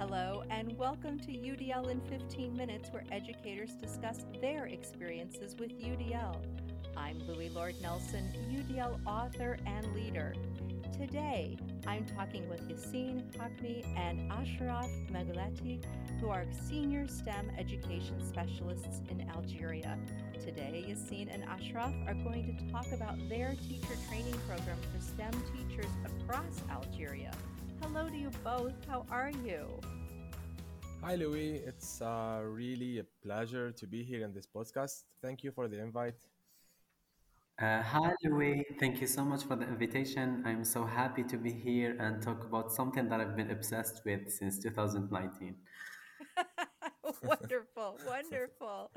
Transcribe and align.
Hello, 0.00 0.42
and 0.48 0.78
welcome 0.78 1.18
to 1.18 1.30
UDL 1.30 1.90
in 1.90 2.00
15 2.00 2.56
Minutes, 2.56 2.88
where 2.90 3.04
educators 3.12 3.72
discuss 3.74 4.24
their 4.40 4.64
experiences 4.64 5.54
with 5.58 5.78
UDL. 5.78 6.38
I'm 6.96 7.20
Loui 7.28 7.54
Lord 7.54 7.74
Nelson, 7.82 8.24
UDL 8.50 8.98
author 9.04 9.58
and 9.66 9.94
leader. 9.94 10.32
Today, 10.94 11.58
I'm 11.86 12.06
talking 12.06 12.48
with 12.48 12.66
Yassine 12.66 13.30
Hakmi 13.36 13.84
and 13.94 14.32
Ashraf 14.32 14.88
Megalati, 15.12 15.84
who 16.18 16.30
are 16.30 16.46
senior 16.66 17.06
STEM 17.06 17.50
education 17.58 18.26
specialists 18.26 19.02
in 19.10 19.28
Algeria. 19.28 19.98
Today, 20.42 20.82
Yassine 20.88 21.28
and 21.30 21.44
Ashraf 21.44 21.92
are 22.06 22.14
going 22.14 22.56
to 22.56 22.72
talk 22.72 22.90
about 22.94 23.18
their 23.28 23.54
teacher 23.68 23.98
training 24.08 24.40
program 24.48 24.78
for 24.94 24.98
STEM 24.98 25.32
teachers 25.52 25.92
across 26.06 26.62
Algeria. 26.70 27.32
Hello 27.82 28.08
to 28.08 28.16
you 28.16 28.30
both. 28.44 28.74
How 28.86 29.06
are 29.10 29.30
you? 29.44 29.66
Hi, 31.02 31.14
Louis. 31.14 31.62
It's 31.66 32.02
uh, 32.02 32.42
really 32.44 32.98
a 32.98 33.04
pleasure 33.22 33.72
to 33.72 33.86
be 33.86 34.02
here 34.02 34.22
in 34.22 34.34
this 34.34 34.46
podcast. 34.46 35.04
Thank 35.22 35.42
you 35.42 35.50
for 35.50 35.66
the 35.66 35.80
invite. 35.80 36.26
Uh, 37.58 37.80
hi, 37.82 38.12
Louis. 38.22 38.66
Thank 38.78 39.00
you 39.00 39.06
so 39.06 39.24
much 39.24 39.44
for 39.44 39.56
the 39.56 39.66
invitation. 39.66 40.42
I'm 40.44 40.62
so 40.62 40.84
happy 40.84 41.24
to 41.24 41.38
be 41.38 41.52
here 41.52 41.96
and 41.98 42.22
talk 42.22 42.44
about 42.44 42.70
something 42.70 43.08
that 43.08 43.18
I've 43.18 43.34
been 43.34 43.50
obsessed 43.50 44.02
with 44.04 44.30
since 44.30 44.58
2019. 44.58 45.56
wonderful, 47.22 47.98
wonderful. 48.06 48.90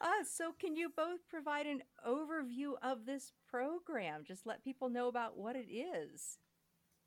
Uh, 0.00 0.24
so, 0.28 0.52
can 0.58 0.74
you 0.74 0.90
both 0.96 1.20
provide 1.28 1.66
an 1.66 1.82
overview 2.06 2.72
of 2.82 3.06
this 3.06 3.32
program? 3.48 4.24
Just 4.26 4.44
let 4.44 4.64
people 4.64 4.88
know 4.88 5.06
about 5.06 5.36
what 5.36 5.54
it 5.54 5.68
is. 5.70 6.38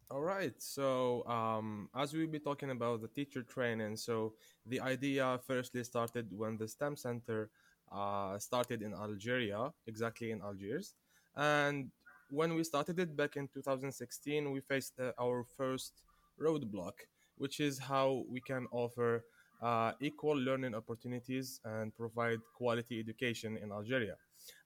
All 0.09 0.21
right. 0.21 0.53
So, 0.57 1.27
um, 1.27 1.89
as 1.93 2.13
we'll 2.13 2.27
be 2.27 2.39
talking 2.39 2.71
about 2.71 3.01
the 3.01 3.09
teacher 3.09 3.43
training, 3.43 3.97
so 3.97 4.35
the 4.65 4.79
idea 4.79 5.37
firstly 5.45 5.83
started 5.83 6.27
when 6.31 6.57
the 6.57 6.67
STEM 6.67 6.95
Center 6.95 7.49
uh, 7.91 8.39
started 8.39 8.81
in 8.81 8.93
Algeria, 8.93 9.73
exactly 9.85 10.31
in 10.31 10.41
Algiers. 10.41 10.93
And 11.35 11.91
when 12.29 12.55
we 12.55 12.63
started 12.63 12.99
it 12.99 13.17
back 13.17 13.35
in 13.35 13.49
2016, 13.49 14.49
we 14.49 14.61
faced 14.61 14.93
uh, 14.97 15.11
our 15.19 15.43
first 15.43 16.03
roadblock, 16.39 16.93
which 17.37 17.59
is 17.59 17.77
how 17.77 18.23
we 18.29 18.39
can 18.39 18.65
offer 18.71 19.25
uh, 19.61 19.91
equal 19.99 20.37
learning 20.37 20.73
opportunities 20.73 21.59
and 21.65 21.93
provide 21.93 22.39
quality 22.55 22.97
education 22.99 23.57
in 23.57 23.73
Algeria. 23.73 24.15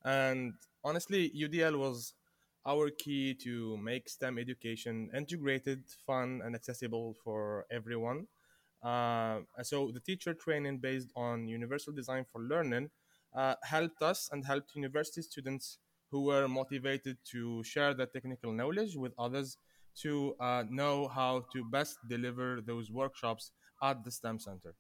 And 0.05 0.53
honestly, 0.83 1.31
UDL 1.35 1.79
was 1.79 2.13
our 2.65 2.89
key 2.89 3.33
to 3.35 3.77
make 3.77 4.09
STEM 4.09 4.37
education 4.37 5.09
integrated, 5.15 5.83
fun, 6.05 6.41
and 6.43 6.55
accessible 6.55 7.15
for 7.23 7.65
everyone. 7.71 8.27
Uh, 8.83 9.41
so 9.61 9.91
the 9.91 9.99
teacher 9.99 10.33
training 10.33 10.79
based 10.79 11.11
on 11.15 11.47
universal 11.47 11.93
design 11.93 12.25
for 12.31 12.41
learning 12.41 12.89
uh, 13.35 13.55
helped 13.63 14.01
us 14.01 14.29
and 14.31 14.45
helped 14.45 14.75
university 14.75 15.21
students 15.21 15.77
who 16.09 16.23
were 16.25 16.47
motivated 16.47 17.17
to 17.23 17.63
share 17.63 17.93
their 17.93 18.07
technical 18.07 18.51
knowledge 18.51 18.95
with 18.97 19.13
others 19.17 19.57
to 19.95 20.35
uh, 20.39 20.63
know 20.69 21.07
how 21.07 21.45
to 21.53 21.63
best 21.63 21.97
deliver 22.07 22.59
those 22.61 22.89
workshops 22.91 23.51
at 23.83 24.03
the 24.03 24.11
STEM 24.11 24.39
Center. 24.39 24.75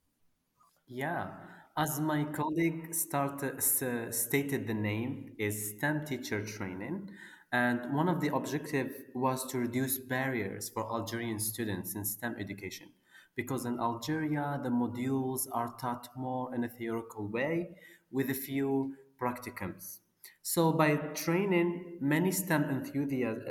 Yeah, 0.87 1.33
as 1.77 1.99
my 1.99 2.23
colleague 2.25 2.93
started, 2.93 3.57
s- 3.57 4.15
stated, 4.15 4.67
the 4.67 4.73
name 4.75 5.33
is 5.39 5.71
STEM 5.71 6.05
teacher 6.05 6.45
training, 6.45 7.09
and 7.51 7.93
one 7.93 8.07
of 8.07 8.21
the 8.21 8.33
objectives 8.33 8.93
was 9.13 9.45
to 9.45 9.59
reduce 9.59 9.97
barriers 9.97 10.69
for 10.69 10.91
Algerian 10.91 11.39
students 11.39 11.95
in 11.95 12.05
STEM 12.05 12.35
education, 12.39 12.89
because 13.35 13.65
in 13.65 13.79
Algeria 13.79 14.59
the 14.63 14.69
modules 14.69 15.47
are 15.51 15.75
taught 15.79 16.09
more 16.15 16.53
in 16.55 16.63
a 16.63 16.69
theoretical 16.69 17.27
way 17.27 17.69
with 18.11 18.29
a 18.29 18.33
few 18.33 18.95
practicums. 19.19 19.99
So 20.41 20.71
by 20.71 20.95
training 20.95 21.97
many 21.99 22.31
STEM 22.31 22.65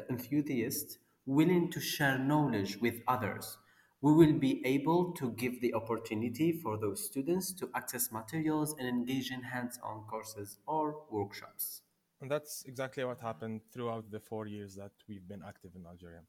enthusiasts 0.09 0.99
willing 1.27 1.71
to 1.71 1.81
share 1.81 2.19
knowledge 2.19 2.79
with 2.81 3.03
others 3.07 3.59
we 4.03 4.15
will 4.15 4.33
be 4.33 4.63
able 4.65 5.13
to 5.13 5.31
give 5.33 5.61
the 5.61 5.75
opportunity 5.75 6.53
for 6.53 6.79
those 6.79 7.05
students 7.05 7.53
to 7.53 7.69
access 7.75 8.11
materials 8.11 8.75
and 8.79 8.89
engage 8.89 9.31
in 9.31 9.43
hands-on 9.43 10.05
courses 10.09 10.57
or 10.67 11.03
workshops. 11.11 11.83
And 12.21 12.31
that's 12.31 12.65
exactly 12.67 13.05
what 13.05 13.19
happened 13.19 13.63
throughout 13.73 14.11
the 14.11 14.21
four 14.21 14.47
years 14.47 14.75
that 14.77 14.93
we've 15.09 15.27
been 15.27 15.43
active 15.47 15.75
in 15.75 15.87
Algeria. 15.87 16.23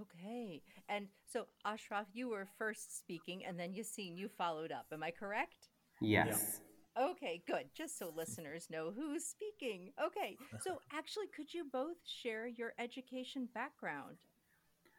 Okay. 0.00 0.62
And 0.88 1.08
so, 1.30 1.46
Ashraf, 1.64 2.06
you 2.12 2.28
were 2.28 2.46
first 2.58 2.98
speaking, 2.98 3.44
and 3.44 3.58
then 3.58 3.72
Yassine, 3.72 4.16
you 4.16 4.28
followed 4.28 4.72
up. 4.72 4.86
Am 4.92 5.02
I 5.02 5.10
correct? 5.10 5.68
Yes. 6.00 6.60
Yeah. 6.96 7.04
Okay, 7.10 7.42
good. 7.46 7.70
Just 7.74 7.98
so 7.98 8.12
listeners 8.14 8.68
know 8.70 8.92
who's 8.94 9.24
speaking. 9.24 9.92
Okay. 10.02 10.36
So, 10.62 10.78
actually, 10.92 11.26
could 11.34 11.52
you 11.54 11.64
both 11.70 11.96
share 12.04 12.46
your 12.46 12.72
education 12.78 13.48
background? 13.54 14.16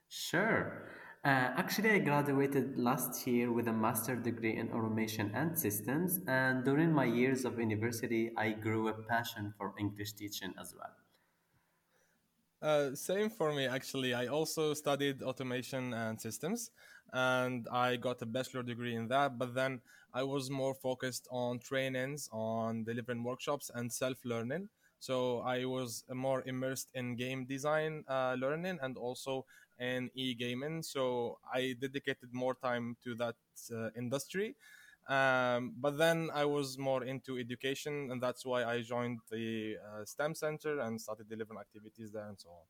Sure. 0.10 0.90
Uh, 1.26 1.52
actually, 1.58 1.90
I 1.92 2.00
graduated 2.00 2.78
last 2.78 3.26
year 3.28 3.52
with 3.52 3.68
a 3.68 3.74
master 3.74 4.16
degree 4.16 4.56
in 4.56 4.72
automation 4.72 5.32
and 5.36 5.58
systems, 5.58 6.20
and 6.28 6.64
during 6.64 6.92
my 6.94 7.06
years 7.06 7.44
of 7.46 7.60
university, 7.60 8.32
I 8.38 8.52
grew 8.52 8.88
a 8.88 8.94
passion 8.94 9.54
for 9.58 9.74
English 9.80 10.14
teaching 10.14 10.54
as 10.60 10.74
well. 10.76 10.96
Uh, 12.62 12.96
same 12.96 13.30
for 13.30 13.54
me, 13.54 13.66
actually. 13.68 14.14
I 14.14 14.28
also 14.28 14.74
studied 14.74 15.22
automation 15.22 15.94
and 15.94 16.20
systems, 16.20 16.72
and 17.12 17.68
I 17.72 17.98
got 17.98 18.22
a 18.22 18.26
bachelor 18.26 18.64
degree 18.64 18.96
in 18.96 19.08
that. 19.10 19.38
But 19.38 19.54
then 19.54 19.82
I 20.14 20.24
was 20.24 20.50
more 20.50 20.74
focused 20.74 21.28
on 21.30 21.60
trainings, 21.60 22.30
on 22.32 22.84
delivering 22.86 23.24
workshops, 23.24 23.70
and 23.74 23.92
self 23.92 24.18
learning. 24.24 24.70
So 25.00 25.40
I 25.40 25.66
was 25.66 26.06
more 26.10 26.44
immersed 26.46 26.90
in 26.94 27.18
game 27.18 27.46
design 27.46 28.06
uh, 28.08 28.36
learning 28.40 28.80
and 28.82 28.96
also 28.98 29.46
in 29.80 30.10
e 30.14 30.34
gaming. 30.36 30.84
So 30.84 31.40
I 31.52 31.76
dedicated 31.80 32.34
more 32.34 32.56
time 32.56 32.98
to 33.04 33.16
that 33.16 33.36
uh, 33.72 33.90
industry. 33.98 34.56
Um, 35.08 35.74
but 35.78 35.98
then 35.98 36.30
I 36.34 36.46
was 36.46 36.78
more 36.78 37.04
into 37.04 37.38
education, 37.38 38.10
and 38.12 38.24
that's 38.24 38.46
why 38.46 38.64
I 38.64 38.82
joined 38.82 39.20
the 39.30 39.78
uh, 39.78 40.06
STEM 40.06 40.34
Center 40.36 40.80
and 40.80 41.00
started 41.02 41.28
delivering 41.28 41.60
activities 41.60 42.12
there 42.14 42.28
and 42.28 42.40
so 42.40 42.50
on. 42.50 42.66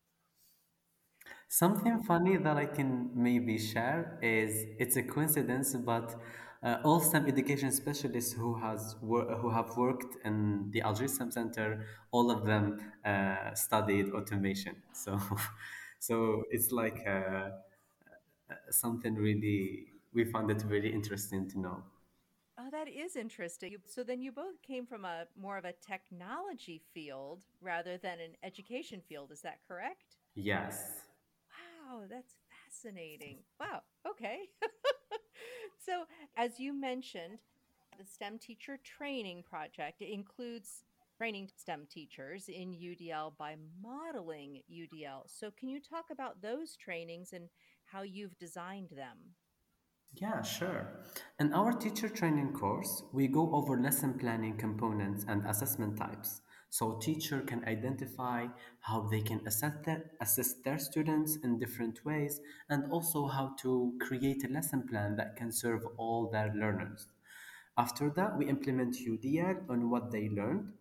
Something 1.47 2.03
funny 2.03 2.35
that 2.37 2.57
I 2.57 2.65
can 2.65 3.11
maybe 3.13 3.57
share 3.57 4.19
is 4.21 4.65
it's 4.79 4.95
a 4.97 5.03
coincidence, 5.03 5.73
but 5.75 6.19
uh, 6.61 6.79
all 6.83 6.99
STEM 6.99 7.27
education 7.27 7.71
specialists 7.71 8.33
who 8.33 8.55
has 8.55 8.95
wor- 9.01 9.35
who 9.37 9.49
have 9.51 9.77
worked 9.77 10.15
in 10.25 10.71
the 10.71 10.81
Algeria 10.81 11.07
STEM 11.09 11.31
Center, 11.31 11.85
all 12.11 12.29
of 12.31 12.45
them 12.45 12.65
uh, 13.05 13.53
studied 13.53 14.09
automation. 14.11 14.83
So, 14.93 15.17
so 16.03 16.43
it's 16.51 16.73
like 16.73 17.07
uh, 17.07 17.49
something 18.69 19.15
really 19.15 19.87
we 20.13 20.25
found 20.25 20.51
it 20.51 20.61
very 20.63 20.91
interesting 20.93 21.49
to 21.49 21.59
know. 21.59 21.83
Oh, 22.59 22.67
that 22.71 22.87
is 22.89 23.15
interesting. 23.15 23.77
So 23.87 24.03
then 24.03 24.21
you 24.21 24.31
both 24.31 24.61
came 24.61 24.85
from 24.85 25.05
a 25.05 25.25
more 25.39 25.57
of 25.57 25.65
a 25.65 25.73
technology 25.73 26.81
field 26.93 27.45
rather 27.61 27.97
than 27.97 28.19
an 28.19 28.33
education 28.43 29.01
field. 29.07 29.31
Is 29.31 29.41
that 29.41 29.59
correct? 29.67 30.17
Yes. 30.35 30.91
Wow, 31.89 32.03
that's 32.09 32.35
fascinating. 32.49 33.37
Wow. 33.59 33.81
Okay. 34.07 34.49
so, 35.85 36.03
as 36.35 36.59
you 36.59 36.73
mentioned, 36.73 37.39
the 37.97 38.05
STEM 38.05 38.39
teacher 38.39 38.77
training 38.83 39.43
project 39.43 40.01
includes 40.01 40.83
training 41.23 41.47
STEM 41.55 41.87
teachers 41.89 42.49
in 42.49 42.73
UDL 42.73 43.31
by 43.37 43.55
modeling 43.81 44.61
UDL. 44.69 45.21
So, 45.25 45.51
can 45.57 45.69
you 45.69 45.79
talk 45.79 46.07
about 46.11 46.41
those 46.41 46.75
trainings 46.75 47.31
and 47.31 47.47
how 47.85 48.01
you've 48.01 48.37
designed 48.39 48.89
them? 48.89 49.17
Yeah, 50.15 50.41
sure. 50.41 50.99
In 51.39 51.53
our 51.53 51.71
teacher 51.71 52.09
training 52.09 52.51
course, 52.51 53.03
we 53.13 53.29
go 53.29 53.55
over 53.55 53.79
lesson 53.79 54.19
planning 54.19 54.57
components 54.57 55.23
and 55.25 55.45
assessment 55.45 55.97
types. 55.97 56.41
So 56.69 56.99
teacher 57.01 57.39
can 57.39 57.63
identify 57.69 58.47
how 58.81 59.07
they 59.09 59.21
can 59.21 59.47
assess 59.47 59.75
their, 59.85 60.11
assist 60.19 60.65
their 60.65 60.77
students 60.77 61.37
in 61.41 61.57
different 61.57 62.03
ways 62.03 62.41
and 62.69 62.91
also 62.91 63.27
how 63.27 63.55
to 63.61 63.93
create 64.01 64.43
a 64.43 64.51
lesson 64.51 64.85
plan 64.89 65.15
that 65.15 65.37
can 65.37 65.53
serve 65.53 65.85
all 65.95 66.29
their 66.29 66.53
learners. 66.53 67.07
After 67.77 68.09
that, 68.17 68.37
we 68.37 68.49
implement 68.49 68.97
UDL 68.97 69.69
on 69.69 69.89
what 69.89 70.11
they 70.11 70.27
learned 70.27 70.73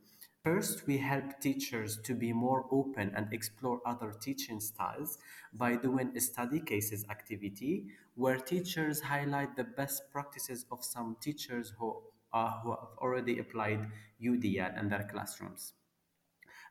First, 0.45 0.87
we 0.87 0.99
help 0.99 1.41
teachers 1.41 1.99
to 2.03 2.15
be 2.15 2.33
more 2.33 2.67
open 2.71 3.13
and 3.15 3.33
explore 3.33 3.81
other 3.87 4.13
teaching 4.13 4.61
styles 4.61 5.19
by 5.53 5.77
doing 5.77 6.17
a 6.17 6.21
study 6.21 6.61
cases 6.61 7.05
activity 7.11 7.87
where 8.17 8.39
teachers 8.39 9.01
highlight 9.01 9.57
the 9.57 9.65
best 9.65 10.11
practices 10.11 10.67
of 10.73 10.85
some 10.85 11.17
teachers 11.21 11.73
who, 11.79 12.03
uh, 12.33 12.61
who 12.61 12.71
have 12.71 12.89
already 12.99 13.39
applied 13.39 13.89
UDL 14.21 14.79
in 14.79 14.89
their 14.89 15.09
classrooms. 15.11 15.75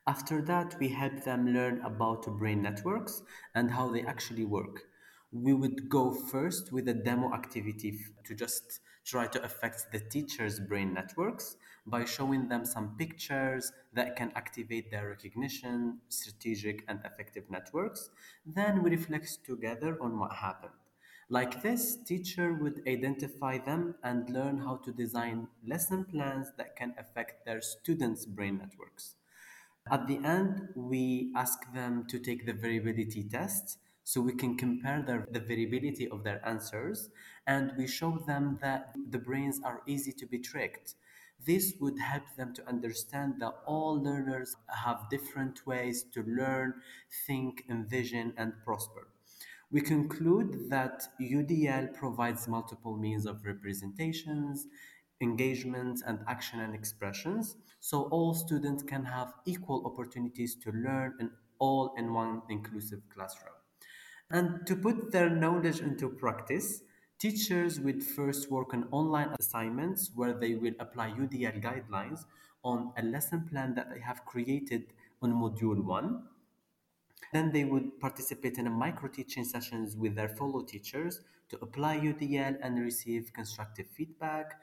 After 0.06 0.42
that, 0.44 0.78
we 0.80 0.90
help 0.90 1.24
them 1.24 1.48
learn 1.48 1.82
about 1.82 2.26
brain 2.38 2.62
networks 2.62 3.24
and 3.56 3.72
how 3.72 3.90
they 3.90 4.02
actually 4.04 4.46
work. 4.46 4.84
we 5.32 5.54
would 5.54 5.90
go 5.90 6.12
first 6.12 6.72
with 6.74 6.88
a 6.90 6.94
demo 6.94 7.34
activity 7.34 7.98
to 8.26 8.36
just 8.36 8.82
try 9.06 9.28
to 9.28 9.42
affect 9.44 9.92
the 9.92 10.00
teacher's 10.00 10.60
brain 10.60 10.94
networks 10.94 11.56
by 11.86 12.06
showing 12.06 12.48
them 12.48 12.66
some 12.66 12.96
pictures 12.98 13.72
that 13.94 14.16
can 14.16 14.32
activate 14.36 14.92
their 14.92 15.10
recognition, 15.10 16.00
strategic, 16.10 16.84
and 16.88 17.00
affective 17.04 17.50
networks. 17.50 18.10
Then 18.46 18.84
we 18.84 18.92
reflect 18.92 19.46
together 19.46 19.98
on 20.02 20.20
what 20.20 20.34
happened. 20.34 20.74
Like 21.30 21.64
this, 21.64 21.96
teacher 21.96 22.54
would 22.54 22.82
identify 22.88 23.58
them 23.58 23.96
and 24.04 24.30
learn 24.30 24.58
how 24.58 24.82
to 24.84 24.92
design 24.92 25.48
lesson 25.66 26.04
plans 26.04 26.52
that 26.58 26.76
can 26.76 26.94
affect 27.00 27.46
their 27.46 27.62
students' 27.62 28.26
brain 28.26 28.58
networks. 28.58 29.16
At 29.90 30.08
the 30.08 30.20
end, 30.24 30.68
we 30.76 31.32
ask 31.36 31.60
them 31.74 32.06
to 32.10 32.20
take 32.20 32.46
the 32.46 32.54
variability 32.54 33.24
test 33.24 33.80
so 34.04 34.20
we 34.20 34.34
can 34.34 34.58
compare 34.58 35.02
their, 35.02 35.28
the 35.32 35.40
variability 35.40 36.08
of 36.10 36.24
their 36.24 36.46
answers 36.46 37.10
and 37.48 37.72
we 37.78 37.88
show 37.88 38.22
them 38.28 38.60
that 38.62 38.94
the 39.10 39.18
brains 39.18 39.62
are 39.64 39.82
easy 39.88 40.12
to 40.12 40.26
be 40.26 40.38
tricked. 40.38 40.96
This 41.46 41.74
would 41.80 41.98
help 42.00 42.24
them 42.38 42.54
to 42.54 42.68
understand 42.68 43.36
that 43.40 43.54
all 43.66 44.02
learners 44.02 44.56
have 44.68 45.10
different 45.10 45.66
ways 45.66 46.04
to 46.14 46.24
learn, 46.24 46.76
think, 47.26 47.64
envision, 47.70 48.34
and 48.38 48.54
prosper. 48.64 49.08
We 49.72 49.82
conclude 49.82 50.70
that 50.70 51.08
UDL 51.20 51.94
provides 51.94 52.48
multiple 52.48 52.98
means 52.98 53.26
of 53.26 53.46
representations, 53.46 54.68
engagement, 55.22 56.02
and 56.06 56.20
action 56.28 56.60
and 56.60 56.76
expressions, 56.76 57.56
so 57.80 58.04
all 58.12 58.34
students 58.34 58.84
can 58.84 59.06
have 59.06 59.34
equal 59.46 59.86
opportunities 59.86 60.56
to 60.56 60.72
learn 60.72 61.16
in 61.20 61.32
all 61.58 61.94
in 61.98 62.14
one 62.14 62.42
inclusive 62.50 63.02
classroom. 63.14 63.54
And 64.30 64.66
to 64.68 64.76
put 64.76 65.12
their 65.12 65.30
knowledge 65.30 65.80
into 65.80 66.10
practice, 66.10 66.82
teachers 67.22 67.80
will 67.80 68.00
first 68.00 68.50
work 68.50 68.74
on 68.74 68.88
online 68.92 69.32
assignments 69.40 70.12
where 70.16 70.34
they 70.34 70.56
will 70.56 70.74
apply 70.80 71.12
UDL 71.12 71.62
guidelines 71.62 72.26
on 72.64 72.92
a 72.98 73.04
lesson 73.04 73.48
plan 73.48 73.76
that 73.76 73.90
they 73.94 74.00
have 74.00 74.26
created 74.26 74.86
on 75.22 75.32
Module 75.32 75.84
1 75.84 76.24
then 77.34 77.52
they 77.52 77.64
would 77.64 78.00
participate 78.00 78.58
in 78.58 78.68
a 78.68 78.70
micro 78.70 79.08
teaching 79.08 79.46
sessions 79.46 79.96
with 79.96 80.16
their 80.16 80.30
fellow 80.30 80.64
teachers 80.64 81.22
to 81.50 81.58
apply 81.62 82.00
UDL 82.00 82.58
and 82.62 82.80
receive 82.80 83.32
constructive 83.34 83.88
feedback. 83.88 84.60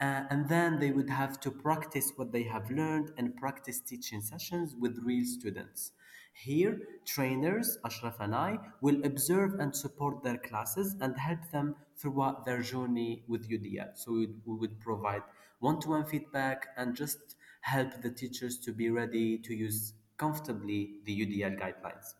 Uh, 0.00 0.22
and 0.30 0.48
then 0.48 0.78
they 0.78 0.92
would 0.92 1.10
have 1.10 1.40
to 1.40 1.50
practice 1.50 2.12
what 2.16 2.32
they 2.32 2.44
have 2.44 2.70
learned 2.70 3.12
and 3.16 3.36
practice 3.36 3.80
teaching 3.80 4.20
sessions 4.20 4.74
with 4.78 4.98
real 5.04 5.24
students. 5.24 5.92
Here, 6.40 6.78
trainers, 7.04 7.78
Ashraf 7.84 8.20
and 8.20 8.32
I, 8.32 8.58
will 8.80 9.04
observe 9.04 9.54
and 9.58 9.74
support 9.74 10.22
their 10.22 10.38
classes 10.38 10.94
and 11.00 11.18
help 11.18 11.50
them 11.50 11.74
throughout 11.96 12.46
their 12.46 12.62
journey 12.62 13.24
with 13.26 13.50
UDL. 13.50 13.98
So 13.98 14.12
we, 14.12 14.28
would 14.46 14.78
provide 14.78 15.22
one 15.58 15.80
to 15.80 15.88
one 15.88 16.04
feedback 16.04 16.68
and 16.76 16.94
just 16.94 17.34
help 17.62 18.02
the 18.02 18.12
teachers 18.12 18.56
to 18.58 18.72
be 18.72 18.88
ready 18.88 19.38
to 19.38 19.52
use 19.52 19.94
comfortably 20.16 21.00
the 21.06 21.26
UDL 21.26 21.58
guidelines. 21.58 22.14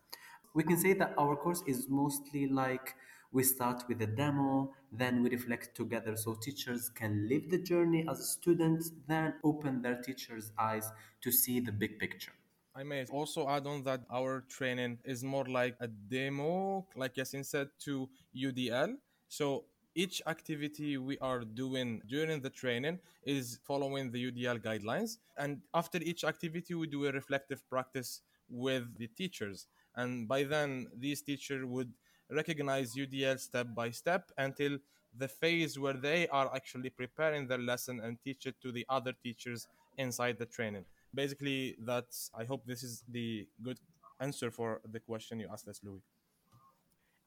We 0.53 0.63
can 0.63 0.77
say 0.77 0.91
that 0.95 1.13
our 1.17 1.37
course 1.37 1.63
is 1.65 1.87
mostly 1.87 2.45
like 2.45 2.95
we 3.31 3.43
start 3.43 3.83
with 3.87 4.01
a 4.01 4.07
demo, 4.07 4.73
then 4.91 5.23
we 5.23 5.29
reflect 5.29 5.75
together 5.75 6.17
so 6.17 6.33
teachers 6.33 6.89
can 6.89 7.29
live 7.29 7.49
the 7.49 7.59
journey 7.59 8.05
as 8.09 8.31
students, 8.31 8.91
then 9.07 9.35
open 9.45 9.81
their 9.81 10.01
teachers' 10.01 10.51
eyes 10.59 10.91
to 11.21 11.31
see 11.31 11.61
the 11.61 11.71
big 11.71 11.99
picture. 11.99 12.33
I 12.79 12.83
may 12.83 13.03
also 13.11 13.49
add 13.49 13.67
on 13.67 13.83
that 13.83 14.03
our 14.09 14.45
training 14.47 14.99
is 15.03 15.21
more 15.21 15.43
like 15.43 15.75
a 15.81 15.87
demo, 15.87 16.87
like 16.95 17.15
Yassine 17.15 17.45
said, 17.45 17.67
to 17.79 18.07
UDL. 18.33 18.93
So 19.27 19.65
each 19.95 20.21
activity 20.25 20.97
we 20.97 21.17
are 21.17 21.41
doing 21.41 22.01
during 22.07 22.39
the 22.39 22.49
training 22.49 22.99
is 23.25 23.59
following 23.67 24.11
the 24.11 24.31
UDL 24.31 24.59
guidelines. 24.63 25.17
And 25.37 25.59
after 25.73 25.97
each 25.97 26.23
activity, 26.23 26.73
we 26.73 26.87
do 26.87 27.05
a 27.05 27.11
reflective 27.11 27.67
practice 27.69 28.21
with 28.49 28.97
the 28.97 29.07
teachers. 29.07 29.67
And 29.97 30.25
by 30.25 30.43
then, 30.43 30.87
these 30.97 31.21
teachers 31.21 31.65
would 31.65 31.91
recognize 32.31 32.95
UDL 32.95 33.41
step 33.41 33.67
by 33.75 33.89
step 33.89 34.31
until 34.37 34.77
the 35.17 35.27
phase 35.27 35.77
where 35.77 35.97
they 35.97 36.29
are 36.29 36.49
actually 36.55 36.91
preparing 36.91 37.45
their 37.45 37.57
lesson 37.57 37.99
and 37.99 38.17
teach 38.23 38.45
it 38.45 38.55
to 38.61 38.71
the 38.71 38.85
other 38.87 39.11
teachers 39.11 39.67
inside 39.97 40.37
the 40.37 40.45
training. 40.45 40.85
Basically, 41.13 41.75
that's, 41.83 42.29
I 42.37 42.45
hope 42.45 42.65
this 42.65 42.83
is 42.83 43.03
the 43.09 43.47
good 43.61 43.79
answer 44.19 44.51
for 44.51 44.81
the 44.89 44.99
question 44.99 45.39
you 45.39 45.47
asked 45.51 45.67
us, 45.67 45.79
Louis. 45.83 46.01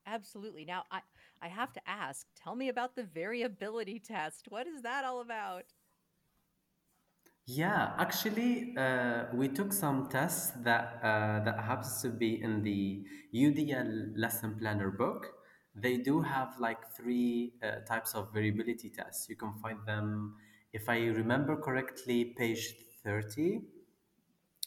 Absolutely. 0.06 0.64
Now, 0.64 0.84
I, 0.90 1.00
I 1.40 1.48
have 1.48 1.72
to 1.74 1.80
ask 1.86 2.26
tell 2.42 2.56
me 2.56 2.68
about 2.68 2.96
the 2.96 3.04
variability 3.04 4.00
test. 4.00 4.46
What 4.48 4.66
is 4.66 4.82
that 4.82 5.04
all 5.04 5.20
about? 5.20 5.64
Yeah, 7.46 7.92
actually, 7.98 8.74
uh, 8.76 9.24
we 9.34 9.48
took 9.48 9.72
some 9.72 10.08
tests 10.08 10.52
that 10.62 11.00
uh, 11.02 11.42
that 11.44 11.58
happens 11.58 12.00
to 12.02 12.08
be 12.08 12.40
in 12.40 12.62
the 12.62 13.04
UDL 13.34 14.12
lesson 14.16 14.56
planner 14.58 14.90
book. 14.90 15.26
They 15.74 15.96
do 15.96 16.20
have 16.20 16.54
like 16.60 16.92
three 16.96 17.54
uh, 17.62 17.80
types 17.86 18.14
of 18.14 18.32
variability 18.32 18.90
tests. 18.90 19.28
You 19.28 19.36
can 19.36 19.54
find 19.54 19.78
them, 19.86 20.36
if 20.72 20.88
I 20.88 21.06
remember 21.06 21.56
correctly, 21.56 22.26
page 22.36 22.74
30 23.04 23.62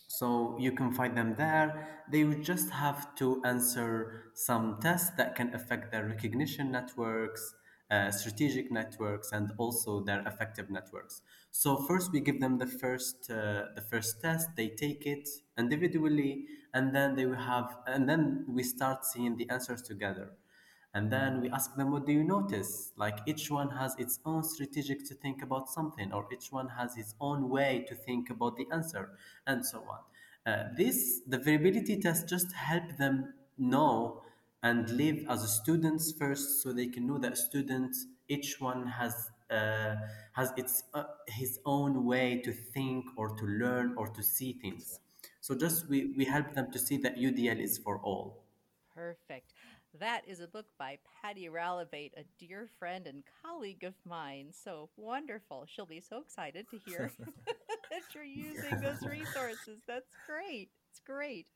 so 0.08 0.58
you 0.60 0.72
can 0.72 0.92
find 0.94 1.18
them 1.18 1.36
there. 1.36 2.04
They 2.12 2.24
would 2.24 2.44
just 2.44 2.70
have 2.70 3.16
to 3.16 3.42
answer 3.44 4.32
some 4.34 4.80
tests 4.82 5.12
that 5.18 5.36
can 5.36 5.54
affect 5.54 5.92
their 5.92 6.06
recognition 6.06 6.72
networks, 6.72 7.54
uh, 7.92 8.12
strategic 8.12 8.72
networks, 8.72 9.32
and 9.32 9.52
also 9.58 10.04
their 10.04 10.22
affective 10.26 10.70
networks. 10.70 11.22
So 11.52 11.78
first 11.78 12.12
we 12.12 12.20
give 12.22 12.40
them 12.40 12.58
the 12.58 12.68
first 12.68 13.30
uh, 13.30 13.66
the 13.76 13.82
first 13.90 14.22
test. 14.22 14.50
They 14.56 14.70
take 14.70 15.06
it 15.06 15.28
individually, 15.58 16.46
and 16.74 16.96
then 16.96 17.16
they 17.16 17.26
will 17.26 17.44
have, 17.54 17.78
and 17.88 18.08
then 18.10 18.46
we 18.48 18.64
start 18.64 19.06
seeing 19.06 19.38
the 19.38 19.50
answers 19.50 19.82
together. 19.82 20.34
And 20.96 21.12
then 21.12 21.42
we 21.42 21.50
ask 21.50 21.76
them, 21.76 21.92
what 21.92 22.06
do 22.06 22.14
you 22.14 22.24
notice? 22.24 22.94
Like 22.96 23.20
each 23.26 23.52
one 23.52 23.70
has 23.72 23.96
its 24.00 24.20
own 24.26 24.44
strategic 24.44 25.06
to 25.10 25.14
think 25.14 25.44
about 25.44 25.70
something, 25.70 26.14
or 26.14 26.26
each 26.32 26.54
one 26.54 26.70
has 26.70 26.96
his 26.96 27.16
own 27.20 27.50
way 27.50 27.86
to 27.90 27.94
think 27.94 28.30
about 28.30 28.56
the 28.56 28.66
answer, 28.72 29.10
and 29.46 29.66
so 29.66 29.84
on. 29.90 30.00
Uh, 30.52 30.70
this, 30.78 31.20
the 31.28 31.38
variability 31.38 32.00
test 32.00 32.30
just 32.30 32.54
help 32.54 32.96
them 32.98 33.34
know 33.58 34.22
and 34.64 34.90
live 34.92 35.26
as 35.30 35.42
students 35.54 36.14
first 36.14 36.64
so 36.64 36.72
they 36.72 36.88
can 36.88 37.06
know 37.06 37.18
that 37.18 37.38
students, 37.38 38.08
each 38.30 38.62
one 38.62 38.88
has 38.88 39.32
uh, 39.52 39.96
has 40.34 40.54
its 40.58 40.84
uh, 40.94 41.04
his 41.28 41.60
own 41.66 42.06
way 42.06 42.42
to 42.44 42.54
think 42.54 43.06
or 43.18 43.36
to 43.36 43.46
learn 43.46 43.94
or 43.98 44.08
to 44.08 44.24
see 44.24 44.54
things. 44.54 45.00
So 45.42 45.56
just 45.56 45.90
we, 45.90 46.14
we 46.18 46.26
help 46.26 46.54
them 46.54 46.72
to 46.72 46.80
see 46.80 46.98
that 46.98 47.18
UDL 47.18 47.62
is 47.62 47.78
for 47.78 48.00
all. 48.00 48.46
Perfect. 48.96 49.52
That 50.00 50.24
is 50.28 50.40
a 50.40 50.48
book 50.48 50.66
by 50.78 50.98
Patti 51.22 51.48
Ralabate, 51.48 52.12
a 52.18 52.26
dear 52.38 52.68
friend 52.80 53.08
and 53.08 53.24
colleague 53.44 53.84
of 53.84 53.94
mine. 54.06 54.48
So 54.52 54.90
wonderful. 54.98 55.66
She'll 55.68 55.86
be 55.86 56.02
so 56.02 56.20
excited 56.20 56.66
to 56.72 56.80
hear 56.86 57.12
that 57.46 58.02
you're 58.14 58.24
using 58.24 58.82
those 58.82 59.04
resources. 59.04 59.80
That's 59.88 60.16
great. 60.28 60.70
It's 60.90 61.00
great. 61.00 61.48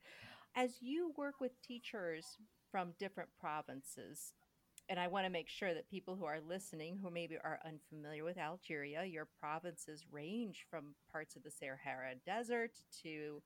As 0.55 0.81
you 0.81 1.13
work 1.17 1.41
with 1.41 1.61
teachers 1.61 2.37
from 2.71 2.93
different 2.97 3.29
provinces, 3.39 4.33
and 4.87 4.99
I 4.99 5.07
want 5.07 5.25
to 5.25 5.31
make 5.31 5.49
sure 5.49 5.73
that 5.73 5.89
people 5.89 6.15
who 6.15 6.25
are 6.25 6.39
listening 6.39 6.97
who 7.01 7.09
maybe 7.11 7.37
are 7.43 7.59
unfamiliar 7.65 8.23
with 8.23 8.37
Algeria, 8.37 9.03
your 9.03 9.27
provinces 9.39 10.05
range 10.11 10.65
from 10.69 10.95
parts 11.11 11.35
of 11.35 11.43
the 11.43 11.51
Sahara 11.51 12.15
Desert 12.25 12.71
to 13.03 13.41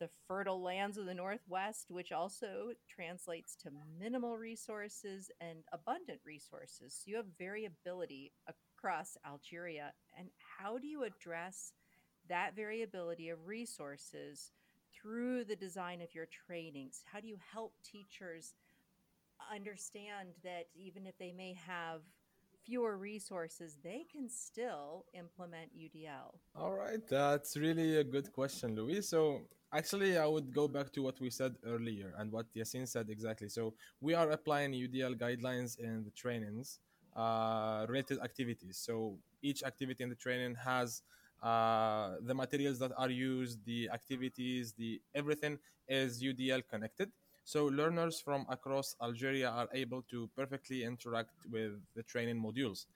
the 0.00 0.08
fertile 0.26 0.62
lands 0.62 0.98
of 0.98 1.06
the 1.06 1.14
Northwest, 1.14 1.86
which 1.90 2.12
also 2.12 2.72
translates 2.88 3.54
to 3.56 3.70
minimal 3.98 4.36
resources 4.36 5.30
and 5.40 5.58
abundant 5.72 6.20
resources. 6.24 6.94
So 6.94 7.10
you 7.10 7.16
have 7.16 7.26
variability 7.38 8.32
across 8.46 9.16
Algeria. 9.26 9.92
And 10.18 10.28
how 10.58 10.78
do 10.78 10.86
you 10.86 11.04
address 11.04 11.72
that 12.28 12.56
variability 12.56 13.28
of 13.28 13.46
resources 13.46 14.52
through 14.94 15.44
the 15.44 15.56
design 15.56 16.00
of 16.00 16.14
your 16.14 16.26
trainings? 16.46 17.02
How 17.10 17.20
do 17.20 17.28
you 17.28 17.38
help 17.52 17.74
teachers 17.84 18.54
understand 19.52 20.30
that 20.42 20.66
even 20.74 21.06
if 21.06 21.16
they 21.18 21.32
may 21.32 21.54
have 21.66 22.00
fewer 22.64 22.96
resources, 22.96 23.76
they 23.82 24.06
can 24.10 24.28
still 24.28 25.04
implement 25.12 25.70
UDL? 25.76 26.34
All 26.56 26.72
right, 26.72 27.06
that's 27.08 27.56
really 27.56 27.98
a 27.98 28.04
good 28.04 28.32
question, 28.32 28.74
Louis. 28.74 29.02
So, 29.02 29.42
actually, 29.74 30.16
I 30.18 30.26
would 30.26 30.52
go 30.54 30.68
back 30.68 30.92
to 30.92 31.02
what 31.02 31.20
we 31.20 31.30
said 31.30 31.54
earlier 31.66 32.14
and 32.18 32.30
what 32.32 32.46
Yassine 32.54 32.88
said 32.88 33.10
exactly. 33.10 33.48
So, 33.48 33.74
we 34.00 34.14
are 34.14 34.30
applying 34.30 34.72
UDL 34.72 35.14
guidelines 35.14 35.78
in 35.78 36.04
the 36.04 36.10
trainings 36.10 36.80
uh, 37.16 37.86
related 37.88 38.20
activities. 38.20 38.78
So, 38.78 39.18
each 39.42 39.62
activity 39.62 40.02
in 40.04 40.10
the 40.10 40.16
training 40.16 40.54
has 40.56 41.02
uh, 41.42 42.14
the 42.22 42.34
materials 42.34 42.78
that 42.78 42.92
are 42.96 43.10
used, 43.10 43.64
the 43.66 43.90
activities, 43.92 44.72
the 44.72 45.00
everything 45.14 45.58
is 45.88 46.22
UDL 46.22 46.62
connected. 46.70 47.10
So 47.46 47.66
learners 47.66 48.20
from 48.20 48.46
across 48.48 48.96
Algeria 49.02 49.50
are 49.50 49.68
able 49.74 50.00
to 50.10 50.30
perfectly 50.34 50.82
interact 50.82 51.28
with 51.50 51.72
the 51.94 52.02
training 52.02 52.42
modules. 52.42 52.86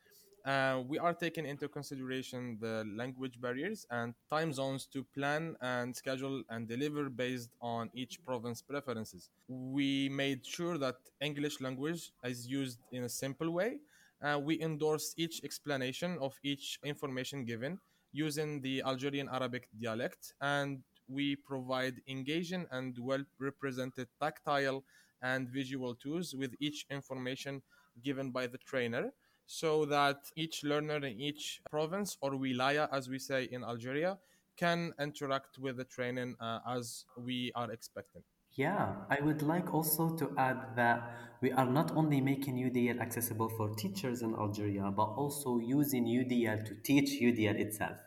Uh, 0.48 0.82
we 0.88 0.98
are 0.98 1.12
taking 1.12 1.44
into 1.44 1.68
consideration 1.68 2.56
the 2.58 2.82
language 2.96 3.38
barriers 3.38 3.86
and 3.90 4.14
time 4.30 4.50
zones 4.50 4.86
to 4.86 5.04
plan 5.14 5.54
and 5.60 5.94
schedule 5.94 6.42
and 6.48 6.66
deliver 6.66 7.10
based 7.10 7.50
on 7.60 7.90
each 7.92 8.24
province 8.24 8.62
preferences. 8.62 9.28
We 9.46 10.08
made 10.08 10.46
sure 10.46 10.78
that 10.78 10.94
English 11.20 11.60
language 11.60 12.12
is 12.24 12.46
used 12.46 12.78
in 12.92 13.02
a 13.04 13.10
simple 13.10 13.50
way. 13.50 13.80
Uh, 14.22 14.40
we 14.42 14.58
endorse 14.62 15.12
each 15.18 15.44
explanation 15.44 16.16
of 16.18 16.34
each 16.42 16.78
information 16.82 17.44
given 17.44 17.78
using 18.12 18.62
the 18.62 18.82
Algerian 18.86 19.28
Arabic 19.30 19.68
dialect, 19.78 20.32
and 20.40 20.78
we 21.08 21.36
provide 21.36 22.00
engaging 22.08 22.66
and 22.70 22.98
well 22.98 23.22
represented 23.38 24.08
tactile 24.18 24.82
and 25.20 25.50
visual 25.50 25.94
tools 25.94 26.34
with 26.34 26.54
each 26.58 26.86
information 26.90 27.60
given 28.02 28.30
by 28.30 28.46
the 28.46 28.58
trainer 28.58 29.12
so 29.48 29.86
that 29.86 30.30
each 30.36 30.62
learner 30.62 30.98
in 30.98 31.18
each 31.18 31.62
province 31.70 32.18
or 32.20 32.32
wilaya, 32.32 32.86
as 32.92 33.08
we 33.08 33.18
say 33.18 33.48
in 33.50 33.64
Algeria, 33.64 34.18
can 34.58 34.92
interact 35.00 35.58
with 35.58 35.78
the 35.78 35.84
training 35.84 36.36
uh, 36.38 36.58
as 36.68 37.06
we 37.16 37.50
are 37.54 37.72
expecting. 37.72 38.22
Yeah, 38.52 38.94
I 39.08 39.20
would 39.22 39.40
like 39.40 39.72
also 39.72 40.10
to 40.16 40.34
add 40.36 40.76
that 40.76 41.00
we 41.40 41.50
are 41.52 41.64
not 41.64 41.96
only 41.96 42.20
making 42.20 42.56
UDL 42.56 43.00
accessible 43.00 43.48
for 43.48 43.74
teachers 43.74 44.20
in 44.20 44.34
Algeria, 44.34 44.92
but 44.94 45.14
also 45.16 45.58
using 45.58 46.04
UDL 46.04 46.66
to 46.66 46.74
teach 46.74 47.20
UDL 47.22 47.58
itself. 47.58 47.98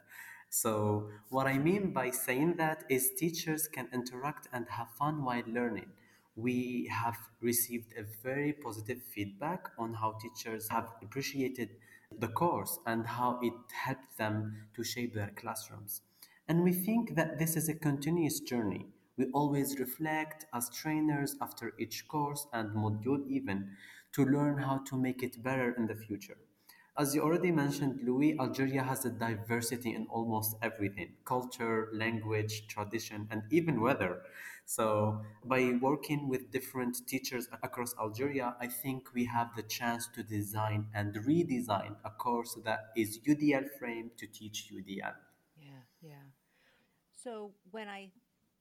So, 0.50 1.10
what 1.30 1.48
I 1.48 1.58
mean 1.58 1.92
by 1.92 2.12
saying 2.12 2.58
that 2.58 2.84
is 2.90 3.12
teachers 3.18 3.68
can 3.68 3.88
interact 3.94 4.48
and 4.54 4.68
have 4.70 4.90
fun 4.92 5.24
while 5.24 5.44
learning. 5.48 5.92
We 6.36 6.88
have 6.92 7.18
received 7.42 7.94
a 7.98 8.04
very 8.04 8.54
positive 8.54 9.02
feedback 9.02 9.70
on 9.78 9.94
how 9.94 10.14
teachers 10.14 10.70
have 10.70 10.90
appreciated 11.02 11.70
the 12.18 12.28
course 12.28 12.80
and 12.86 13.06
how 13.06 13.40
it 13.42 13.54
helped 13.72 14.18
them 14.18 14.68
to 14.76 14.84
shape 14.84 15.14
their 15.14 15.32
classrooms. 15.36 16.02
And 16.48 16.64
we 16.64 16.74
think 16.74 17.16
that 17.16 17.38
this 17.40 17.56
is 17.56 17.70
a 17.70 17.74
continuous 17.74 18.40
journey. 18.40 18.88
We 19.18 19.26
always 19.34 19.80
reflect 19.80 20.46
as 20.54 20.70
trainers 20.70 21.36
after 21.42 21.74
each 21.78 22.08
course 22.08 22.48
and 22.54 22.72
module, 22.72 23.28
even 23.28 23.76
to 24.14 24.26
learn 24.26 24.58
how 24.58 24.80
to 24.90 24.98
make 24.98 25.24
it 25.24 25.42
better 25.44 25.72
in 25.74 25.88
the 25.88 25.96
future. 25.96 26.38
As 26.98 27.16
you 27.16 27.22
already 27.22 27.52
mentioned, 27.52 28.02
Louis, 28.04 28.38
Algeria 28.40 28.84
has 28.84 29.06
a 29.06 29.10
diversity 29.10 29.94
in 29.96 30.08
almost 30.10 30.56
everything 30.62 31.14
culture, 31.26 31.90
language, 31.94 32.68
tradition, 32.68 33.28
and 33.32 33.44
even 33.52 33.82
weather. 33.82 34.22
So, 34.76 35.20
by 35.44 35.74
working 35.82 36.30
with 36.30 36.50
different 36.50 37.06
teachers 37.06 37.50
across 37.62 37.94
Algeria, 38.00 38.56
I 38.62 38.68
think 38.68 39.14
we 39.14 39.26
have 39.26 39.50
the 39.54 39.64
chance 39.64 40.08
to 40.16 40.24
design 40.24 40.86
and 40.94 41.14
redesign 41.28 41.98
a 42.06 42.10
course 42.10 42.58
that 42.64 42.80
is 42.96 43.20
UDL 43.28 43.68
framed 43.78 44.12
to 44.18 44.28
teach 44.28 44.72
UDL. 44.74 45.16
Yeah, 45.60 45.84
yeah. 46.02 46.28
So 47.14 47.52
when 47.72 47.90
I 47.90 48.12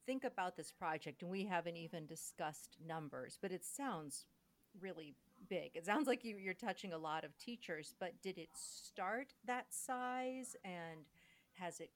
think 0.05 0.25
about 0.25 0.57
this 0.57 0.69
project, 0.69 1.21
and 1.21 1.31
we 1.31 1.45
haven't 1.45 1.77
even 1.77 2.07
discussed 2.07 2.75
numbers, 2.85 3.39
but 3.41 3.53
it 3.53 3.63
sounds 3.63 4.25
really 4.81 5.15
big. 5.47 5.71
It 5.75 5.85
sounds 5.85 6.07
like 6.07 6.25
you, 6.25 6.35
you're 6.35 6.53
touching 6.53 6.91
a 6.91 6.97
lot 6.97 7.23
of 7.23 7.37
teachers, 7.37 7.95
but 8.01 8.21
did 8.21 8.37
it 8.37 8.49
start 8.53 9.33
that 9.45 9.67
size 9.69 10.57
and 10.65 11.05
has 11.53 11.79
it? 11.79 11.91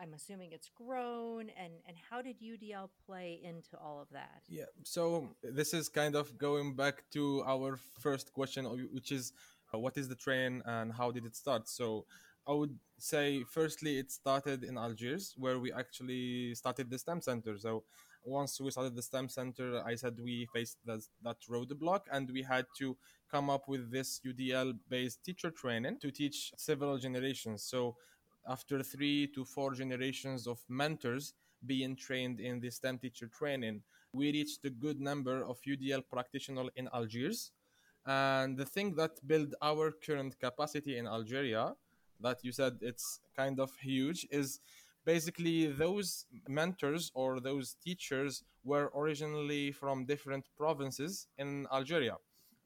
I'm 0.00 0.14
assuming 0.14 0.52
it's 0.52 0.70
grown, 0.74 1.50
and 1.62 1.72
and 1.86 1.96
how 2.10 2.22
did 2.22 2.36
UDL 2.40 2.88
play 3.06 3.40
into 3.42 3.76
all 3.82 4.00
of 4.00 4.08
that? 4.12 4.42
Yeah, 4.48 4.64
so 4.84 5.28
this 5.42 5.74
is 5.74 5.88
kind 5.88 6.14
of 6.14 6.36
going 6.38 6.74
back 6.74 7.04
to 7.12 7.42
our 7.46 7.78
first 8.00 8.32
question, 8.32 8.64
which 8.92 9.12
is 9.12 9.32
uh, 9.72 9.78
what 9.78 9.96
is 9.96 10.08
the 10.08 10.14
train 10.14 10.62
and 10.64 10.92
how 10.92 11.10
did 11.10 11.24
it 11.24 11.36
start? 11.36 11.68
So 11.68 12.06
I 12.46 12.52
would 12.52 12.78
say, 12.98 13.42
firstly, 13.50 13.98
it 13.98 14.12
started 14.12 14.62
in 14.62 14.78
Algiers, 14.78 15.34
where 15.36 15.58
we 15.58 15.72
actually 15.72 16.54
started 16.54 16.88
the 16.88 16.98
STEM 16.98 17.20
center. 17.20 17.58
So 17.58 17.82
once 18.24 18.60
we 18.60 18.70
started 18.70 18.94
the 18.94 19.02
STEM 19.02 19.28
center, 19.28 19.82
I 19.84 19.96
said 19.96 20.16
we 20.22 20.46
faced 20.52 20.78
that, 20.86 21.00
that 21.22 21.36
roadblock 21.50 22.02
and 22.12 22.30
we 22.30 22.42
had 22.42 22.66
to 22.78 22.96
come 23.30 23.50
up 23.50 23.68
with 23.68 23.90
this 23.90 24.20
UDL 24.24 24.78
based 24.88 25.24
teacher 25.24 25.50
training 25.50 25.98
to 26.00 26.10
teach 26.12 26.52
several 26.56 26.98
generations. 26.98 27.64
So 27.64 27.96
after 28.48 28.82
three 28.82 29.26
to 29.34 29.44
four 29.44 29.74
generations 29.74 30.46
of 30.46 30.58
mentors 30.68 31.34
being 31.64 31.96
trained 31.96 32.40
in 32.40 32.60
the 32.60 32.70
STEM 32.70 32.98
teacher 32.98 33.28
training, 33.28 33.82
we 34.12 34.32
reached 34.32 34.64
a 34.64 34.70
good 34.70 35.00
number 35.00 35.44
of 35.44 35.60
UDL 35.66 36.02
practitioners 36.08 36.68
in 36.76 36.88
Algiers. 36.92 37.52
And 38.06 38.56
the 38.56 38.64
thing 38.64 38.94
that 38.96 39.26
built 39.26 39.52
our 39.62 39.90
current 39.90 40.38
capacity 40.38 40.96
in 40.98 41.06
Algeria, 41.06 41.74
that 42.20 42.44
you 42.44 42.52
said 42.52 42.78
it's 42.80 43.20
kind 43.36 43.58
of 43.58 43.70
huge, 43.76 44.26
is 44.30 44.60
basically 45.04 45.66
those 45.66 46.26
mentors 46.48 47.10
or 47.14 47.40
those 47.40 47.76
teachers 47.82 48.44
were 48.64 48.90
originally 48.96 49.72
from 49.72 50.04
different 50.04 50.44
provinces 50.56 51.28
in 51.38 51.66
Algeria 51.72 52.16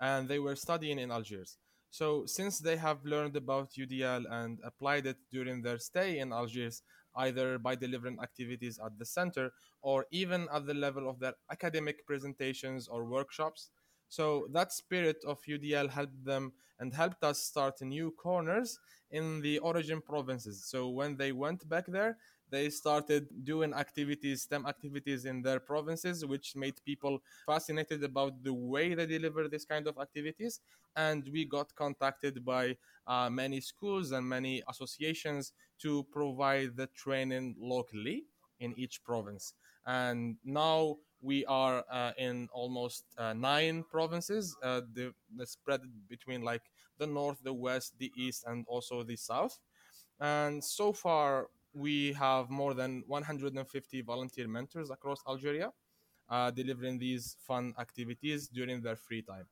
and 0.00 0.28
they 0.28 0.38
were 0.38 0.56
studying 0.56 0.99
in 0.99 1.10
Algiers. 1.10 1.58
So 1.90 2.25
since 2.26 2.59
they 2.59 2.76
have 2.76 3.04
learned 3.04 3.37
about 3.37 3.73
UDL 3.73 4.25
and 4.30 4.59
applied 4.64 5.06
it 5.06 5.16
during 5.30 5.62
their 5.62 5.78
stay 5.78 6.18
in 6.18 6.32
Algiers, 6.32 6.82
either 7.16 7.59
by 7.59 7.75
delivering 7.75 8.18
activities 8.23 8.78
at 8.85 8.99
the 8.99 9.04
center 9.04 9.52
or 9.82 10.06
even 10.11 10.49
at 10.52 10.66
the 10.66 10.75
level 10.75 11.09
of 11.09 11.18
their 11.18 11.35
academic 11.50 12.06
presentations 12.06 12.87
or 12.87 13.04
workshops. 13.04 13.70
So 14.09 14.49
that 14.52 14.73
spirit 14.73 15.18
of 15.26 15.40
UDL 15.49 15.90
helped 15.90 16.25
them 16.25 16.52
and 16.78 16.94
helped 16.94 17.23
us 17.23 17.42
start 17.42 17.80
new 17.80 18.11
corners 18.12 18.78
in 19.11 19.40
the 19.40 19.59
origin 19.59 20.00
provinces. 20.00 20.64
So 20.64 20.88
when 20.88 21.16
they 21.16 21.32
went 21.32 21.68
back 21.68 21.87
there, 21.87 22.16
they 22.50 22.71
started 22.71 23.28
doing 23.45 23.73
activities, 23.75 24.42
STEM 24.42 24.66
activities 24.66 25.25
in 25.25 25.42
their 25.42 25.61
provinces, 25.61 26.25
which 26.25 26.57
made 26.57 26.75
people 26.85 27.23
fascinated 27.47 28.02
about 28.04 28.42
the 28.42 28.52
way 28.52 28.95
they 28.95 29.07
deliver 29.07 29.49
this 29.49 29.64
kind 29.64 29.87
of 29.87 29.99
activities. 29.99 30.61
And 30.97 31.28
we 31.33 31.45
got 31.45 31.75
contacted 31.75 32.45
by 32.45 32.76
uh, 33.07 33.30
many 33.30 33.61
schools 33.61 34.11
and 34.12 34.28
many 34.28 34.62
associations 34.69 35.52
to 35.80 36.04
provide 36.11 36.76
the 36.76 36.88
training 36.88 37.57
locally 37.59 38.25
in 38.59 38.75
each 38.76 39.02
province. 39.04 39.54
And 39.87 40.37
now 40.45 40.97
we 41.23 41.45
are 41.47 41.85
uh, 41.90 42.12
in 42.19 42.49
almost 42.52 43.04
uh, 43.19 43.33
nine 43.33 43.85
provinces, 43.88 44.57
uh, 44.62 44.83
the, 44.92 45.12
the 45.37 45.47
spread 45.47 45.80
between 46.09 46.42
like 46.42 46.62
the 46.99 47.07
north, 47.07 47.38
the 47.42 47.52
west, 47.52 47.95
the 47.99 48.12
east, 48.16 48.45
and 48.47 48.64
also 48.69 49.02
the 49.02 49.16
south. 49.16 49.59
And 50.19 50.62
so 50.62 50.92
far, 50.92 51.49
we 51.73 52.12
have 52.15 52.50
more 52.50 52.75
than 52.75 53.05
150 53.07 54.03
volunteer 54.03 54.49
mentors 54.49 54.91
across 54.91 55.23
Algeria 55.29 55.71
uh, 56.31 56.50
delivering 56.50 56.99
these 56.99 57.37
fun 57.41 57.75
activities 57.79 58.49
during 58.49 58.81
their 58.81 58.97
free 58.97 59.23
time. 59.23 59.47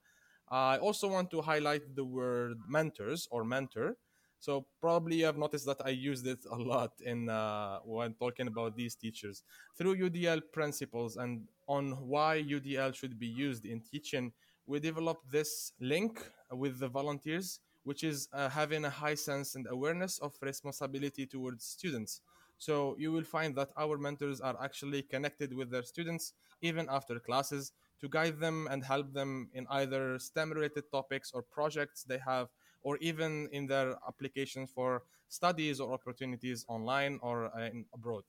I 0.49 0.79
also 0.79 1.09
want 1.09 1.31
to 1.33 1.43
highlight 1.43 1.95
the 1.95 2.05
word 2.05 2.59
mentors 2.67 3.29
or 3.31 3.45
mentor. 3.45 3.97
So 4.41 4.67
probably 4.81 5.17
you 5.17 5.27
have 5.27 5.37
noticed 5.37 5.67
that 5.67 5.81
I 5.85 5.91
used 5.91 6.27
it 6.27 6.39
a 6.51 6.55
lot 6.55 6.93
in 7.05 7.29
uh, 7.29 7.81
when 7.85 8.15
talking 8.15 8.47
about 8.47 8.77
these 8.77 8.95
teachers 8.95 9.43
through 9.77 9.97
UDL 9.97 10.41
principles 10.53 11.17
and 11.17 11.49
on 11.67 11.93
why 12.07 12.43
UDL 12.49 12.95
should 12.95 13.19
be 13.19 13.27
used 13.27 13.67
in 13.67 13.81
teaching. 13.81 14.33
We 14.67 14.79
developed 14.81 15.31
this 15.31 15.73
link 15.81 16.25
with 16.53 16.79
the 16.79 16.89
volunteers 16.89 17.61
which 17.89 18.05
is 18.05 18.29
uh, 18.35 18.51
having 18.51 18.85
a 18.85 18.91
high 18.91 19.15
sense 19.15 19.55
and 19.55 19.67
awareness 19.71 20.19
of 20.19 20.35
responsibility 20.43 21.25
towards 21.25 21.65
students. 21.65 22.21
So 22.59 22.75
you 22.99 23.11
will 23.13 23.25
find 23.25 23.57
that 23.57 23.71
our 23.79 23.97
mentors 23.97 24.43
are 24.43 24.57
actually 24.63 25.03
connected 25.15 25.55
with 25.55 25.71
their 25.71 25.85
students 25.85 26.35
even 26.61 26.87
after 26.91 27.19
classes 27.19 27.73
to 28.01 28.09
guide 28.09 28.41
them 28.41 28.69
and 28.71 28.85
help 28.85 29.15
them 29.15 29.49
in 29.55 29.67
either 29.71 30.19
STEM 30.19 30.53
related 30.53 30.85
topics 30.93 31.33
or 31.33 31.41
projects 31.43 32.05
they 32.05 32.19
have, 32.19 32.49
or 32.83 32.99
even 32.99 33.49
in 33.53 33.67
their 33.67 33.95
applications 34.07 34.71
for 34.71 35.05
studies 35.29 35.81
or 35.81 35.95
opportunities 35.95 36.67
online 36.69 37.19
or 37.23 37.47
uh, 37.59 37.71
abroad. 37.95 38.25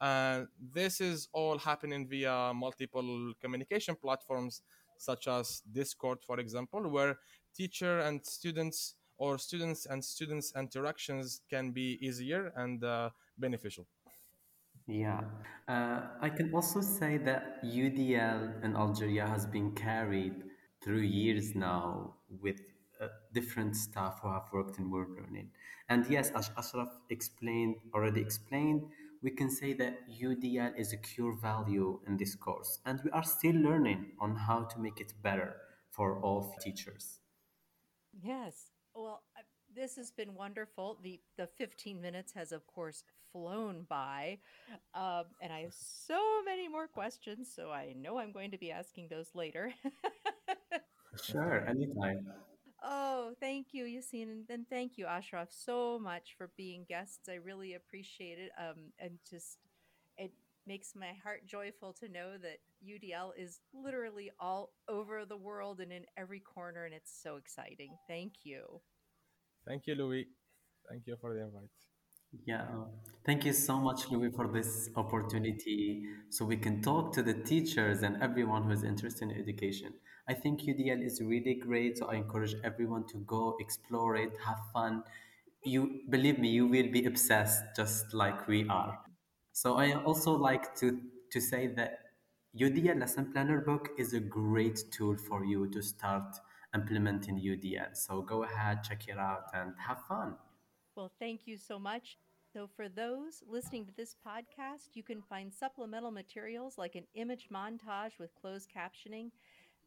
Uh, 0.00 0.44
this 0.72 1.00
is 1.00 1.28
all 1.32 1.58
happening 1.58 2.06
via 2.06 2.52
multiple 2.54 3.32
communication 3.42 3.96
platforms 3.96 4.62
such 4.98 5.26
as 5.26 5.62
Discord, 5.72 6.18
for 6.22 6.38
example, 6.38 6.88
where 6.88 7.18
teacher 7.56 8.00
and 8.00 8.24
students 8.24 8.94
or 9.20 9.36
students 9.38 9.86
and 9.86 10.02
students 10.02 10.52
interactions 10.56 11.42
can 11.50 11.70
be 11.70 11.98
easier 12.00 12.52
and 12.56 12.82
uh, 12.82 13.10
beneficial. 13.38 13.86
Yeah, 14.86 15.20
uh, 15.68 16.00
I 16.20 16.30
can 16.30 16.52
also 16.52 16.80
say 16.80 17.18
that 17.18 17.62
UDL 17.62 18.64
in 18.64 18.74
Algeria 18.74 19.26
has 19.26 19.46
been 19.46 19.72
carried 19.72 20.42
through 20.82 21.02
years 21.02 21.54
now 21.54 22.14
with 22.40 22.60
uh, 23.00 23.08
different 23.32 23.76
staff 23.76 24.20
who 24.22 24.32
have 24.32 24.48
worked 24.52 24.78
in 24.78 24.90
word 24.90 25.10
learning. 25.10 25.50
And 25.88 26.06
yes, 26.08 26.30
as 26.30 26.50
Ashraf 26.56 26.88
explained, 27.10 27.76
already 27.94 28.22
explained, 28.22 28.82
we 29.22 29.30
can 29.30 29.50
say 29.50 29.74
that 29.74 30.08
UDL 30.08 30.78
is 30.78 30.94
a 30.94 30.96
core 30.96 31.36
value 31.36 32.00
in 32.06 32.16
this 32.16 32.34
course, 32.34 32.80
and 32.86 33.00
we 33.04 33.10
are 33.10 33.22
still 33.22 33.54
learning 33.54 34.12
on 34.18 34.34
how 34.34 34.64
to 34.64 34.78
make 34.78 34.98
it 34.98 35.12
better 35.22 35.56
for 35.90 36.20
all 36.22 36.56
teachers. 36.62 37.20
Yes. 38.22 38.69
Well, 38.94 39.22
this 39.74 39.96
has 39.96 40.10
been 40.10 40.34
wonderful. 40.34 40.98
The 41.02 41.20
the 41.36 41.46
15 41.46 42.00
minutes 42.00 42.32
has 42.34 42.52
of 42.52 42.66
course 42.66 43.04
flown 43.32 43.86
by. 43.88 44.38
Um, 44.94 45.24
and 45.40 45.52
I 45.52 45.60
have 45.62 45.74
so 45.74 46.42
many 46.44 46.68
more 46.68 46.88
questions, 46.88 47.52
so 47.54 47.70
I 47.70 47.94
know 47.96 48.18
I'm 48.18 48.32
going 48.32 48.50
to 48.50 48.58
be 48.58 48.72
asking 48.72 49.08
those 49.10 49.30
later. 49.34 49.72
Sure, 51.22 51.64
anytime. 51.66 52.26
Oh, 52.82 53.34
thank 53.40 53.68
you, 53.72 53.84
Yassine, 53.84 54.30
and 54.30 54.46
then 54.48 54.64
thank 54.70 54.96
you, 54.96 55.06
Ashraf, 55.06 55.48
so 55.50 55.98
much 55.98 56.34
for 56.38 56.50
being 56.56 56.84
guests. 56.88 57.28
I 57.28 57.34
really 57.34 57.74
appreciate 57.74 58.38
it. 58.38 58.52
Um, 58.58 58.92
and 58.98 59.18
just 59.28 59.58
it 60.16 60.32
makes 60.66 60.94
my 60.94 61.12
heart 61.22 61.46
joyful 61.46 61.92
to 62.00 62.08
know 62.08 62.38
that 62.38 62.58
UDL 62.82 63.30
is 63.38 63.60
literally 63.74 64.30
all 64.40 64.70
over 64.88 65.24
the 65.24 65.36
world 65.36 65.80
and 65.80 65.92
in 65.92 66.04
every 66.16 66.40
corner, 66.40 66.84
and 66.84 66.94
it's 66.94 67.12
so 67.22 67.36
exciting. 67.36 67.96
Thank 68.08 68.32
you. 68.44 68.80
Thank 69.66 69.86
you, 69.86 69.94
Louis. 69.94 70.26
Thank 70.88 71.06
you 71.06 71.16
for 71.20 71.34
the 71.34 71.42
invite. 71.42 71.68
Yeah, 72.46 72.66
thank 73.26 73.44
you 73.44 73.52
so 73.52 73.78
much, 73.78 74.08
Louis, 74.08 74.30
for 74.30 74.46
this 74.46 74.88
opportunity 74.94 76.04
so 76.28 76.44
we 76.44 76.56
can 76.56 76.80
talk 76.80 77.12
to 77.14 77.22
the 77.22 77.34
teachers 77.34 78.02
and 78.02 78.22
everyone 78.22 78.62
who 78.62 78.70
is 78.70 78.84
interested 78.84 79.30
in 79.30 79.36
education. 79.36 79.92
I 80.28 80.34
think 80.34 80.62
UDL 80.62 81.04
is 81.04 81.20
really 81.20 81.54
great, 81.54 81.98
so 81.98 82.06
I 82.06 82.14
encourage 82.14 82.54
everyone 82.62 83.04
to 83.08 83.18
go 83.26 83.56
explore 83.58 84.14
it, 84.14 84.30
have 84.46 84.60
fun. 84.72 85.02
You 85.64 86.02
believe 86.08 86.38
me, 86.38 86.50
you 86.50 86.68
will 86.68 86.90
be 86.90 87.04
obsessed 87.04 87.64
just 87.76 88.14
like 88.14 88.46
we 88.46 88.68
are. 88.68 88.96
So 89.52 89.74
I 89.74 89.94
also 89.94 90.32
like 90.32 90.76
to 90.76 91.00
to 91.32 91.40
say 91.40 91.68
that 91.76 91.98
UDL 92.58 92.98
lesson 92.98 93.30
planner 93.32 93.60
book 93.60 93.90
is 93.96 94.12
a 94.12 94.18
great 94.18 94.82
tool 94.90 95.16
for 95.16 95.44
you 95.44 95.68
to 95.68 95.80
start 95.80 96.34
implementing 96.74 97.38
UDL. 97.38 97.96
So 97.96 98.22
go 98.22 98.42
ahead, 98.42 98.82
check 98.82 99.06
it 99.06 99.18
out, 99.18 99.44
and 99.54 99.72
have 99.78 100.02
fun. 100.08 100.34
Well, 100.96 101.12
thank 101.20 101.46
you 101.46 101.56
so 101.56 101.78
much. 101.78 102.18
So, 102.52 102.68
for 102.74 102.88
those 102.88 103.44
listening 103.48 103.86
to 103.86 103.92
this 103.96 104.16
podcast, 104.26 104.94
you 104.94 105.04
can 105.04 105.22
find 105.22 105.54
supplemental 105.54 106.10
materials 106.10 106.76
like 106.76 106.96
an 106.96 107.04
image 107.14 107.46
montage 107.54 108.18
with 108.18 108.34
closed 108.34 108.68
captioning, 108.76 109.30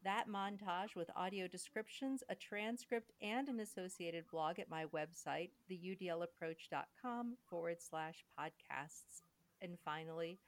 that 0.02 0.24
montage 0.30 0.96
with 0.96 1.10
audio 1.14 1.46
descriptions, 1.46 2.22
a 2.30 2.34
transcript, 2.34 3.12
and 3.20 3.50
an 3.50 3.60
associated 3.60 4.24
blog 4.30 4.58
at 4.58 4.70
my 4.70 4.86
website, 4.86 5.50
theudlapproach.com 5.70 7.36
forward 7.50 7.76
slash 7.82 8.24
podcasts. 8.38 9.20
And 9.60 9.76
finally, 9.84 10.38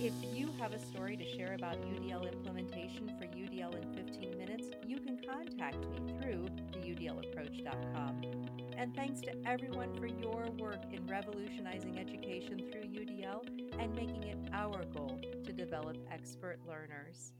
if 0.00 0.12
you 0.32 0.50
have 0.58 0.72
a 0.72 0.78
story 0.78 1.16
to 1.16 1.24
share 1.36 1.54
about 1.54 1.76
UDL 1.82 2.30
implementation 2.30 3.12
for 3.18 3.26
UDL 3.26 3.74
in 3.80 4.06
15 4.06 4.38
minutes, 4.38 4.68
you 4.86 4.98
can 4.98 5.18
contact 5.18 5.76
me 5.76 5.98
through 6.20 6.48
theudlapproach.com. 6.72 8.22
And 8.76 8.94
thanks 8.94 9.20
to 9.22 9.32
everyone 9.46 9.94
for 9.94 10.06
your 10.06 10.48
work 10.58 10.82
in 10.92 11.06
revolutionizing 11.06 11.98
education 11.98 12.58
through 12.70 12.82
UDL 12.82 13.46
and 13.78 13.94
making 13.94 14.24
it 14.24 14.38
our 14.52 14.84
goal 14.86 15.20
to 15.44 15.52
develop 15.52 15.96
expert 16.10 16.58
learners. 16.66 17.32